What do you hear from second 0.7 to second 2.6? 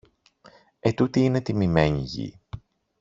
Ετούτη είναι τιμημένη γη.